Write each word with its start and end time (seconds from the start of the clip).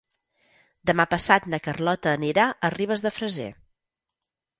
Demà 0.89 1.03
passat 1.11 1.45
na 1.53 1.59
Carlota 1.67 2.13
anirà 2.19 2.45
a 2.49 2.71
Ribes 2.77 3.05
de 3.07 3.13
Freser. 3.19 3.51